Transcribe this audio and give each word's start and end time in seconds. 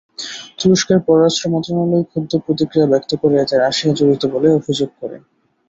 তুরস্কের 0.59 0.99
পররাষ্ট্র 1.05 1.45
মন্ত্রণালয় 1.53 2.05
ক্ষুব্ধ 2.09 2.31
প্রতিক্রিয়া 2.45 2.91
ব্যক্ত 2.91 3.11
করে 3.21 3.35
এতে 3.37 3.55
রাশিয়া 3.57 3.93
জড়িত 3.99 4.23
বলে 4.33 4.47
অভিযোগ 4.59 4.89
করে। 5.01 5.17